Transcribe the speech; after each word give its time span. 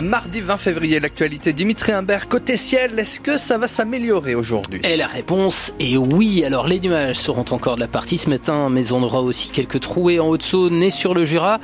Mardi 0.00 0.40
20 0.40 0.56
février, 0.56 1.00
l'actualité. 1.00 1.52
Dimitri 1.52 1.92
Imbert, 1.92 2.26
côté 2.26 2.56
ciel, 2.56 2.98
est-ce 2.98 3.20
que 3.20 3.36
ça 3.36 3.58
va 3.58 3.68
s'améliorer 3.68 4.34
aujourd'hui? 4.34 4.80
Et 4.84 4.96
la 4.96 5.06
réponse 5.06 5.74
est 5.80 5.98
oui. 5.98 6.44
Alors 6.46 6.66
les 6.66 6.80
nuages 6.80 7.16
seront 7.16 7.44
encore 7.50 7.74
de 7.74 7.80
la 7.80 7.88
partie 7.88 8.16
ce 8.16 8.30
matin, 8.30 8.70
mais 8.70 8.92
on 8.92 9.02
aura 9.02 9.20
aussi 9.20 9.50
quelques 9.50 9.80
trouées 9.80 10.18
en 10.18 10.28
Haute-Saône 10.28 10.82
et 10.82 10.88
sur 10.88 11.12
le 11.12 11.26
Jura. 11.26 11.60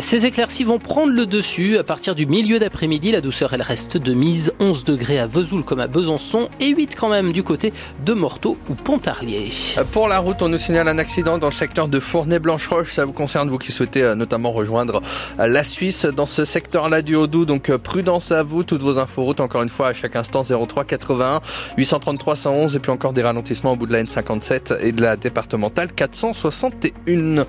ces 0.00 0.26
éclaircies 0.26 0.64
vont 0.64 0.80
prendre 0.80 1.12
le 1.12 1.24
dessus. 1.24 1.78
À 1.78 1.84
partir 1.84 2.16
du 2.16 2.26
milieu 2.26 2.58
d'après-midi, 2.58 3.12
la 3.12 3.20
douceur 3.20 3.54
elle 3.54 3.62
reste 3.62 3.96
de 3.96 4.12
mise. 4.12 4.54
11 4.58 4.82
degrés 4.82 5.20
à 5.20 5.28
Vesoul 5.28 5.62
comme 5.62 5.80
à 5.80 5.86
Besançon 5.86 6.48
et 6.58 6.74
8 6.74 6.96
quand 6.96 7.10
même 7.10 7.32
du 7.32 7.44
côté 7.44 7.72
de 8.04 8.12
Morteau 8.12 8.58
ou 8.68 8.74
Pontarlier. 8.74 9.50
Pour 9.92 10.08
la 10.08 10.18
route, 10.18 10.42
on 10.42 10.48
nous 10.48 10.58
signale 10.58 10.88
un 10.88 10.98
accident 10.98 11.38
dans 11.38 11.46
le 11.46 11.52
secteur 11.52 11.86
de 11.86 12.00
Fournay-Blanche-Roche. 12.00 12.92
Ça 12.92 13.04
vous 13.04 13.12
concerne, 13.12 13.48
vous 13.48 13.58
qui 13.58 13.70
souhaitez 13.70 14.02
euh, 14.02 14.14
notamment 14.16 14.50
rejoindre 14.50 15.00
euh, 15.38 15.46
la 15.46 15.62
Suisse 15.62 16.06
dans 16.06 16.26
ce 16.26 16.44
secteur-là 16.44 17.02
du 17.02 17.14
Haut-Doubs. 17.14 17.46
Donc 17.46 17.67
euh, 17.70 17.78
prudence 17.78 18.32
à 18.32 18.42
vous. 18.42 18.64
Toutes 18.64 18.82
vos 18.82 18.98
infos 18.98 19.24
route, 19.24 19.40
encore 19.40 19.62
une 19.62 19.68
fois, 19.68 19.88
à 19.88 19.94
chaque 19.94 20.16
instant 20.16 20.42
03 20.42 20.84
81 20.84 21.40
833 21.76 22.36
111 22.36 22.76
et 22.76 22.78
puis 22.78 22.90
encore 22.90 23.12
des 23.12 23.22
ralentissements 23.22 23.72
au 23.72 23.76
bout 23.76 23.86
de 23.86 23.92
la 23.92 24.02
N57 24.02 24.78
et 24.80 24.92
de 24.92 25.02
la 25.02 25.16
départementale 25.16 25.92
461. 25.92 27.44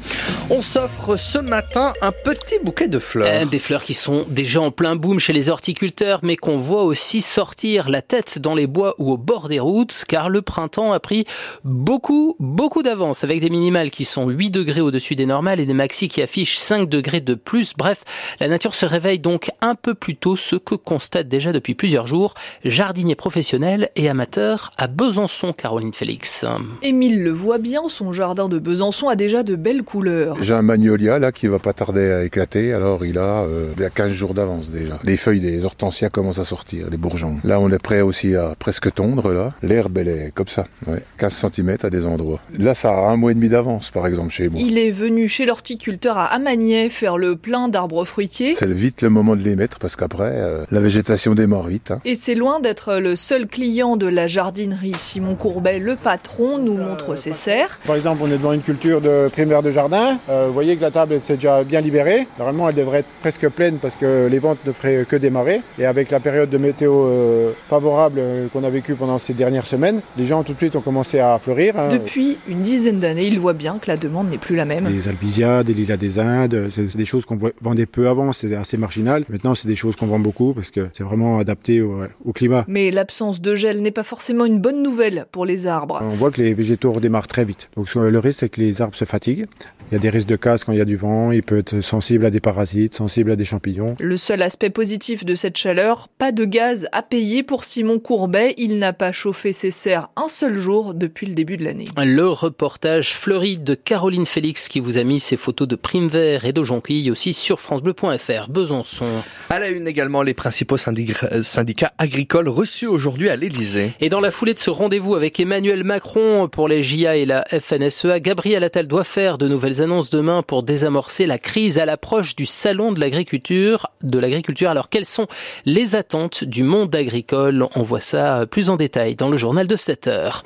On 0.50 0.62
s'offre 0.62 1.18
ce 1.18 1.40
matin 1.40 1.94
un 2.02 2.12
petit 2.12 2.60
bouquet 2.64 2.88
de 2.88 3.00
fleurs. 3.00 3.46
des 3.48 3.60
fleurs 3.60 3.84
qui 3.84 3.94
sont 3.94 4.26
déjà 4.30 4.62
en 4.62 4.72
plein 4.72 4.96
boom 4.96 5.20
chez 5.20 5.34
les 5.34 5.50
horticulteurs, 5.50 6.20
mais 6.24 6.36
qu'on 6.36 6.58
voit 6.58 6.84
aussi 6.84 7.22
sortir 7.22 7.90
la 7.90 8.02
tête 8.02 8.40
dans 8.40 8.56
les 8.56 8.68
bois 8.68 8.96
ou 8.98 9.12
au 9.12 9.18
bord 9.18 9.48
des 9.48 9.60
routes, 9.60 10.04
car 10.08 10.30
le 10.30 10.42
printemps 10.42 10.94
a 10.94 11.00
pris 11.00 11.26
beaucoup, 11.64 12.36
beaucoup 12.40 12.84
d'avance 12.84 13.24
avec 13.24 13.42
des 13.42 13.50
minimales 13.50 13.92
qui 13.92 14.06
sont 14.06 14.30
8 14.30 14.50
degrés 14.50 14.82
au-dessus 14.82 15.16
des 15.16 15.26
normales 15.26 15.60
et 15.60 15.66
des 15.66 15.74
maxi 15.74 16.10
qui 16.10 16.22
affichent 16.22 16.58
5 16.58 16.88
degrés 16.90 17.22
de 17.22 17.36
plus. 17.36 17.74
Bref, 17.78 18.04
la 18.40 18.48
nature 18.48 18.76
se 18.76 18.86
réveille 18.86 19.20
donc 19.20 19.52
un 19.62 19.76
peu 19.76 19.94
plus 19.94 20.09
tôt, 20.16 20.36
ce 20.36 20.56
que 20.56 20.76
constate 20.76 21.28
déjà 21.28 21.52
depuis 21.52 21.76
plusieurs 21.76 22.08
jours 22.08 22.34
jardinier 22.66 23.16
professionnel 23.16 23.90
et 23.96 24.10
amateur 24.10 24.72
à 24.78 24.88
Besançon, 24.88 25.54
Caroline 25.54 25.94
Félix. 25.94 26.46
Émile 26.84 27.24
le 27.24 27.32
voit 27.32 27.58
bien, 27.58 27.82
son 27.90 28.14
jardin 28.14 28.50
de 28.50 28.60
Besançon 28.60 29.10
a 29.10 29.16
déjà 29.16 29.44
de 29.44 29.56
belles 29.56 29.84
couleurs. 29.84 30.38
J'ai 30.42 30.54
un 30.54 30.62
magnolia 30.62 31.20
là 31.20 31.32
qui 31.32 31.48
va 31.48 31.60
pas 31.60 31.74
tarder 31.74 32.12
à 32.12 32.24
éclater, 32.24 32.74
alors 32.74 33.06
il 33.06 33.18
a, 33.18 33.44
euh, 33.44 33.74
15 33.94 34.12
jours 34.12 34.34
d'avance 34.34 34.70
déjà. 34.70 35.00
Les 35.04 35.18
feuilles 35.18 35.40
des 35.40 35.66
hortensias 35.66 36.10
commencent 36.10 36.40
à 36.40 36.46
sortir, 36.46 36.88
les 36.90 36.98
bourgeons. 36.98 37.40
Là 37.44 37.60
on 37.60 37.70
est 37.72 37.82
prêt 37.82 38.02
aussi 38.02 38.36
à 38.36 38.56
presque 38.58 38.94
tondre 38.94 39.32
là. 39.32 39.54
L'herbe 39.64 39.98
elle 39.98 40.08
est 40.08 40.32
comme 40.34 40.48
ça, 40.48 40.66
ouais, 40.88 41.04
15 41.18 41.46
cm 41.54 41.78
à 41.84 41.90
des 41.90 42.06
endroits. 42.06 42.40
Là 42.58 42.74
ça 42.74 42.90
a 42.90 43.10
un 43.10 43.18
mois 43.18 43.32
et 43.32 43.36
demi 43.36 43.50
d'avance 43.50 43.92
par 43.92 44.08
exemple 44.08 44.32
chez 44.32 44.50
moi. 44.50 44.60
Il 44.62 44.78
est 44.78 44.92
venu 44.92 45.28
chez 45.28 45.46
l'horticulteur 45.46 46.18
à 46.18 46.26
Amagnet 46.26 46.90
faire 46.90 47.18
le 47.18 47.36
plein 47.36 47.68
d'arbres 47.68 48.06
fruitiers. 48.06 48.56
C'est 48.56 48.70
vite 48.70 49.02
le 49.02 49.10
moment 49.10 49.36
de 49.36 49.44
les 49.44 49.56
mettre 49.56 49.80
parce 49.80 49.96
qu'après 50.00 50.32
euh, 50.34 50.66
la 50.72 50.80
végétation 50.80 51.36
démarre 51.36 51.68
vite. 51.68 51.92
Hein. 51.92 52.00
Et 52.06 52.16
c'est 52.16 52.36
loin 52.36 52.60
d'être 52.60 52.96
le 52.96 53.16
seul 53.16 53.48
client 53.48 53.98
de 53.98 54.08
la 54.08 54.28
jardinerie. 54.28 54.94
Simon 54.98 55.36
Courbet, 55.36 55.80
le 55.80 55.96
patron, 55.98 56.58
nous 56.58 56.76
montre 56.78 57.18
ses 57.18 57.34
serres. 57.34 57.80
Par 57.86 57.96
exemple, 57.96 58.22
on 58.24 58.28
est 58.28 58.38
devant 58.38 58.54
une 58.54 58.62
culture 58.62 59.02
de 59.02 59.28
primaire 59.30 59.62
de 59.62 59.72
jardin. 59.72 60.18
Euh, 60.30 60.46
vous 60.48 60.54
voyez 60.54 60.78
que 60.78 60.82
la 60.82 60.92
table 60.92 61.20
s'est 61.22 61.36
déjà 61.36 61.64
bien 61.64 61.82
libérée. 61.82 62.28
Normalement, 62.38 62.70
elle 62.70 62.76
devrait 62.76 63.00
être 63.00 63.10
presque 63.20 63.48
pleine 63.50 63.78
parce 63.78 63.96
que 63.96 64.28
les 64.32 64.40
ventes 64.40 64.60
ne 64.66 64.72
feraient 64.72 65.06
que 65.08 65.18
démarrer. 65.18 65.62
Et 65.78 65.86
avec 65.86 66.12
la 66.12 66.20
période 66.20 66.50
de 66.50 66.58
météo 66.58 66.94
euh, 66.94 67.52
favorable 67.68 68.22
qu'on 68.54 68.64
a 68.64 68.70
vécue 68.70 68.96
pendant 68.96 69.20
ces 69.20 69.34
dernières 69.34 69.66
semaines, 69.66 70.00
les 70.18 70.26
gens 70.26 70.44
tout 70.44 70.54
de 70.54 70.58
suite 70.58 70.76
ont 70.78 70.82
commencé 70.82 71.20
à 71.20 71.38
fleurir. 71.40 71.78
Hein. 71.78 71.90
Depuis 71.92 72.38
une 72.48 72.62
dizaine 72.62 73.00
d'années, 73.00 73.28
il 73.28 73.40
voit 73.40 73.54
bien 73.54 73.78
que 73.82 73.92
la 73.92 73.98
demande 73.98 74.30
n'est 74.30 74.38
plus 74.38 74.56
la 74.56 74.66
même. 74.66 74.88
Les 74.88 75.10
albizia, 75.10 75.64
des 75.64 75.74
lilas 75.74 75.98
des 75.98 76.20
Indes, 76.20 76.70
c'est 76.72 76.96
des 76.96 77.06
choses 77.06 77.26
qu'on 77.26 77.38
vendait 77.62 77.86
peu 77.86 78.08
avant, 78.08 78.32
c'était 78.32 78.56
assez 78.56 78.78
marginal. 78.78 79.26
Maintenant, 79.30 79.56
c'est 79.56 79.68
des 79.68 79.76
choses 79.76 79.89
qu'on 79.96 80.08
vend 80.08 80.20
beaucoup 80.20 80.54
parce 80.54 80.70
que 80.70 80.90
c'est 80.94 81.04
vraiment 81.04 81.40
adapté 81.40 81.82
au, 81.82 82.04
au 82.26 82.34
climat. 82.34 82.66
Mais 82.68 82.92
l'absence 82.92 83.42
de 83.42 83.56
gel 83.56 83.82
n'est 83.82 83.92
pas 83.92 84.04
forcément 84.04 84.46
une 84.46 84.60
bonne 84.60 84.82
nouvelle 84.84 85.26
pour 85.32 85.46
les 85.46 85.68
arbres. 85.68 86.00
On 86.02 86.16
voit 86.16 86.32
que 86.32 86.42
les 86.42 86.54
végétaux 86.54 86.92
redémarrent 86.92 87.28
très 87.28 87.46
vite. 87.46 87.70
Donc 87.76 87.94
le 87.96 88.20
risque, 88.20 88.40
c'est 88.42 88.50
que 88.50 88.62
les 88.62 88.82
arbres 88.82 88.96
se 88.96 89.06
fatiguent. 89.06 89.46
Il 89.92 89.96
y 89.96 89.98
a 89.98 90.00
des 90.00 90.10
risques 90.12 90.28
de 90.28 90.36
casse 90.36 90.64
quand 90.64 90.72
il 90.72 90.78
y 90.78 90.82
a 90.82 90.86
du 90.86 90.98
vent, 90.98 91.32
il 91.32 91.42
peut 91.42 91.58
être 91.58 91.82
sensible 91.82 92.24
à 92.24 92.30
des 92.30 92.40
parasites, 92.40 92.94
sensible 92.94 93.32
à 93.32 93.36
des 93.36 93.44
champignons. 93.44 93.96
Le 94.00 94.18
seul 94.18 94.44
aspect 94.44 94.70
positif 94.70 95.26
de 95.26 95.34
cette 95.34 95.58
chaleur, 95.58 96.10
pas 96.20 96.32
de 96.32 96.46
gaz 96.46 96.88
à 96.92 97.02
payer 97.02 97.42
pour 97.42 97.64
Simon 97.64 97.98
Courbet. 97.98 98.54
Il 98.58 98.78
n'a 98.78 98.94
pas 98.94 99.12
chauffé 99.12 99.52
ses 99.52 99.72
serres 99.72 100.10
un 100.16 100.28
seul 100.28 100.60
jour 100.60 100.94
depuis 100.94 101.26
le 101.26 101.34
début 101.34 101.58
de 101.58 101.64
l'année. 101.64 101.86
Le 101.98 102.28
reportage 102.28 103.16
fleuri 103.16 103.58
de 103.58 103.74
Caroline 103.74 104.28
Félix 104.28 104.68
qui 104.68 104.80
vous 104.80 105.00
a 105.00 105.04
mis 105.04 105.18
ses 105.18 105.38
photos 105.38 105.68
de 105.68 105.76
prime 105.76 106.08
vert 106.08 106.46
et 106.46 106.54
de 106.54 106.62
jonquilles 106.62 107.10
aussi 107.10 107.34
sur 107.34 107.60
francebleu.fr. 107.60 108.48
Besançon. 108.48 109.08
À 109.50 109.58
la 109.70 109.76
une 109.76 109.88
également, 109.88 110.22
les 110.22 110.34
principaux 110.34 110.78
syndicats 110.78 111.94
agricoles 111.98 112.50
reçus 112.50 112.88
aujourd'hui 112.88 113.30
à 113.30 113.36
l'Elysée. 113.36 113.94
Et 114.00 114.10
dans 114.10 114.20
la 114.20 114.32
foulée 114.32 114.54
de 114.54 114.60
ce 114.60 114.70
rendez-vous 114.70 115.16
avec 115.16 115.40
Emmanuel 115.40 115.84
Macron 115.84 116.48
pour 116.48 116.68
les 116.68 116.82
JA 116.82 117.16
et 117.16 117.26
la 117.26 117.46
FNSEA, 117.46 118.20
Gabriel 118.20 118.64
Attal 118.64 118.88
doit 118.88 119.04
faire 119.04 119.38
de 119.38 119.48
nouvelles 119.48 119.82
annonce 119.82 120.10
demain 120.10 120.42
pour 120.42 120.64
désamorcer 120.64 121.26
la 121.26 121.38
crise 121.38 121.78
à 121.78 121.86
l'approche 121.86 122.36
du 122.36 122.46
salon 122.46 122.92
de 122.92 123.00
l'agriculture. 123.00 123.88
De 124.02 124.18
l'agriculture. 124.18 124.70
Alors 124.70 124.90
quelles 124.90 125.06
sont 125.06 125.28
les 125.66 125.96
attentes 125.96 126.44
du 126.44 126.64
monde 126.64 126.96
agricole? 126.96 127.68
On 127.76 127.84
voit 127.84 128.02
ça 128.02 128.46
plus 128.50 128.70
en 128.70 128.76
détail 128.76 129.16
dans 129.16 129.30
le 129.30 129.38
journal 129.38 129.68
de 129.68 129.76
7 129.76 130.08
heures. 130.08 130.44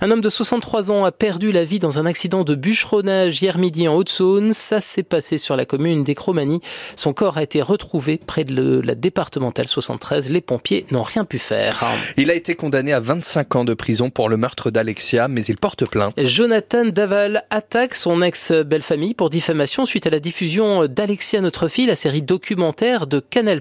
Un 0.00 0.10
homme 0.10 0.20
de 0.20 0.30
63 0.30 0.90
ans 0.90 1.04
a 1.04 1.12
perdu 1.12 1.52
la 1.52 1.64
vie 1.64 1.78
dans 1.78 1.98
un 1.98 2.06
accident 2.06 2.44
de 2.44 2.54
bûcheronnage 2.54 3.42
hier 3.42 3.58
midi 3.58 3.86
en 3.88 3.94
Haute-Saône. 3.94 4.52
Ça 4.52 4.80
s'est 4.80 5.02
passé 5.02 5.36
sur 5.36 5.56
la 5.56 5.66
commune 5.66 6.04
d'Écromanie. 6.04 6.60
Son 6.96 7.12
corps 7.12 7.36
a 7.36 7.42
été 7.42 7.60
retrouvé 7.60 8.18
près 8.24 8.44
de 8.44 8.54
la 8.84 8.94
départementale 8.94 9.66
73. 9.66 10.30
Les 10.30 10.40
pompiers 10.40 10.86
n'ont 10.90 11.02
rien 11.02 11.24
pu 11.24 11.38
faire. 11.38 11.84
Il 12.16 12.30
a 12.30 12.34
été 12.34 12.54
condamné 12.54 12.92
à 12.92 13.00
25 13.00 13.56
ans 13.56 13.64
de 13.64 13.74
prison 13.74 14.10
pour 14.10 14.28
le 14.28 14.36
meurtre 14.36 14.70
d'Alexia, 14.70 15.28
mais 15.28 15.44
il 15.44 15.56
porte 15.56 15.88
plainte. 15.88 16.24
Jonathan 16.26 16.84
Daval 16.84 17.44
attaque 17.50 17.94
son 17.94 18.22
ex 18.22 18.52
Belle 18.52 18.82
Famille 18.82 19.14
pour 19.14 19.30
diffamation 19.30 19.86
suite 19.86 20.06
à 20.06 20.10
la 20.10 20.20
diffusion 20.20 20.86
d'Alexia 20.86 21.40
Notre 21.40 21.68
Fille, 21.68 21.86
la 21.86 21.96
série 21.96 22.22
documentaire 22.22 23.06
de 23.06 23.20
Canal+, 23.20 23.60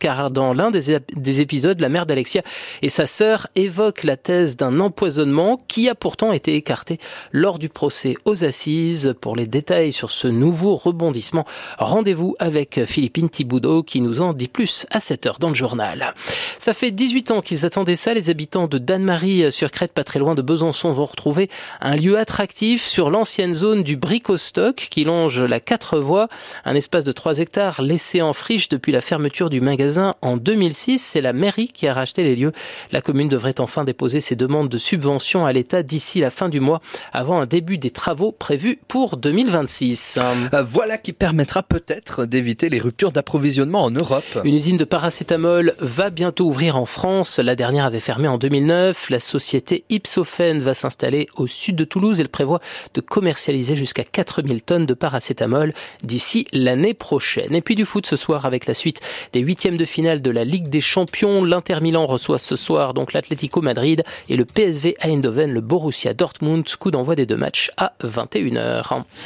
car 0.00 0.30
dans 0.30 0.52
l'un 0.52 0.70
des, 0.70 1.40
épisodes, 1.40 1.80
la 1.80 1.88
mère 1.88 2.06
d'Alexia 2.06 2.42
et 2.82 2.88
sa 2.88 3.06
sœur 3.06 3.48
évoquent 3.54 4.04
la 4.04 4.16
thèse 4.16 4.56
d'un 4.56 4.80
empoisonnement 4.80 5.60
qui 5.68 5.88
a 5.88 5.94
pourtant 5.94 6.32
été 6.32 6.54
écarté 6.54 6.98
lors 7.32 7.58
du 7.58 7.68
procès 7.68 8.16
aux 8.24 8.44
assises. 8.44 9.14
Pour 9.20 9.36
les 9.36 9.46
détails 9.46 9.92
sur 9.92 10.10
ce 10.10 10.28
nouveau 10.28 10.74
rebondissement, 10.76 11.44
rendez-vous 11.78 12.36
avec 12.38 12.84
Philippine 12.86 13.28
Thiboudot 13.28 13.82
qui 13.82 14.00
nous 14.00 14.20
en 14.20 14.32
dit 14.38 14.48
plus 14.48 14.86
à 14.90 15.00
7 15.00 15.26
heures 15.26 15.38
dans 15.38 15.48
le 15.48 15.54
journal. 15.54 16.14
Ça 16.58 16.72
fait 16.72 16.90
18 16.90 17.30
ans 17.30 17.42
qu'ils 17.42 17.66
attendaient 17.66 17.96
ça. 17.96 18.14
Les 18.14 18.30
habitants 18.30 18.66
de 18.66 18.78
Dan-Marie 18.78 19.52
sur 19.52 19.70
Crète, 19.70 19.92
pas 19.92 20.04
très 20.04 20.18
loin 20.18 20.34
de 20.34 20.40
Besançon, 20.42 20.92
vont 20.92 21.04
retrouver 21.04 21.50
un 21.82 21.96
lieu 21.96 22.18
attractif 22.18 22.84
sur 22.86 23.10
l'ancienne 23.10 23.52
zone 23.52 23.82
du 23.82 23.96
Bricos 23.96 24.38
stock 24.38 24.88
qui 24.90 25.04
longe 25.04 25.40
la 25.40 25.60
quatre 25.60 25.98
voies, 25.98 26.28
un 26.64 26.74
espace 26.74 27.04
de 27.04 27.12
3 27.12 27.40
hectares 27.40 27.82
laissé 27.82 28.22
en 28.22 28.32
friche 28.32 28.68
depuis 28.68 28.92
la 28.92 29.00
fermeture 29.00 29.50
du 29.50 29.60
magasin 29.60 30.14
en 30.22 30.36
2006. 30.36 30.98
C'est 30.98 31.20
la 31.20 31.32
mairie 31.32 31.68
qui 31.68 31.86
a 31.86 31.94
racheté 31.94 32.22
les 32.22 32.36
lieux. 32.36 32.52
La 32.92 33.00
commune 33.00 33.28
devrait 33.28 33.60
enfin 33.60 33.84
déposer 33.84 34.20
ses 34.20 34.36
demandes 34.36 34.68
de 34.68 34.78
subvention 34.78 35.44
à 35.44 35.52
l'État 35.52 35.82
d'ici 35.82 36.20
la 36.20 36.30
fin 36.30 36.48
du 36.48 36.60
mois, 36.60 36.80
avant 37.12 37.40
un 37.40 37.46
début 37.46 37.78
des 37.78 37.90
travaux 37.90 38.32
prévus 38.32 38.78
pour 38.88 39.16
2026. 39.16 40.18
Euh, 40.20 40.62
voilà 40.62 40.98
qui 40.98 41.12
permettra 41.12 41.62
peut-être 41.62 42.24
d'éviter 42.24 42.68
les 42.68 42.78
ruptures 42.78 43.12
d'approvisionnement 43.12 43.84
en 43.84 43.90
Europe. 43.90 44.24
Une 44.44 44.54
usine 44.54 44.76
de 44.76 44.84
paracétamol 44.84 45.74
va 45.78 46.10
bientôt 46.10 46.46
ouvrir 46.46 46.76
en 46.76 46.86
France. 46.86 47.38
La 47.38 47.56
dernière 47.56 47.84
avait 47.84 48.00
fermé 48.00 48.28
en 48.28 48.38
2009. 48.38 49.10
La 49.10 49.20
société 49.20 49.84
Ipsophène 49.88 50.58
va 50.58 50.74
s'installer 50.74 51.28
au 51.36 51.46
sud 51.46 51.76
de 51.76 51.84
Toulouse. 51.84 52.20
Elle 52.20 52.28
prévoit 52.28 52.60
de 52.94 53.00
commercialiser 53.00 53.76
jusqu'à 53.76 54.04
4000 54.04 54.62
tonnes 54.62 54.86
de 54.86 54.94
paracétamol 54.94 55.72
d'ici 56.02 56.46
l'année 56.52 56.94
prochaine. 56.94 57.54
Et 57.54 57.62
puis 57.62 57.74
du 57.74 57.84
foot 57.84 58.06
ce 58.06 58.16
soir 58.16 58.44
avec 58.46 58.66
la 58.66 58.74
suite 58.74 59.00
des 59.32 59.40
huitièmes 59.40 59.76
de 59.76 59.84
finale 59.84 60.22
de 60.22 60.30
la 60.30 60.44
Ligue 60.44 60.68
des 60.68 60.80
Champions. 60.80 61.44
L'Inter 61.44 61.80
Milan 61.80 62.06
reçoit 62.06 62.38
ce 62.38 62.56
soir 62.56 62.94
donc 62.94 63.12
l'Atlético 63.12 63.60
Madrid 63.60 64.04
et 64.28 64.36
le 64.36 64.44
PSV 64.44 64.96
Eindhoven, 65.00 65.52
le 65.52 65.60
Borussia 65.60 66.14
Dortmund. 66.14 66.64
Coup 66.78 66.90
d'envoi 66.90 67.14
des 67.14 67.26
deux 67.26 67.36
matchs 67.36 67.70
à 67.76 67.92
21h. 68.04 69.04